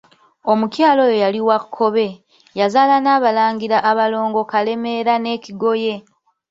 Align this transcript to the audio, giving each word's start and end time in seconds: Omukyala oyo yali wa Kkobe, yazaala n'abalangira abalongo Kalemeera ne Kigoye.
Omukyala 0.51 0.99
oyo 1.05 1.15
yali 1.23 1.39
wa 1.47 1.57
Kkobe, 1.63 2.05
yazaala 2.59 2.95
n'abalangira 3.01 3.77
abalongo 3.89 4.39
Kalemeera 4.51 5.13
ne 5.19 5.33
Kigoye. 5.43 5.95